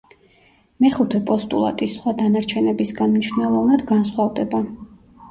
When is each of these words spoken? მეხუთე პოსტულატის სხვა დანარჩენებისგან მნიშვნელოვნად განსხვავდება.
მეხუთე 0.83 1.19
პოსტულატის 1.25 1.93
სხვა 1.97 2.13
დანარჩენებისგან 2.21 3.13
მნიშვნელოვნად 3.17 3.83
განსხვავდება. 3.93 4.63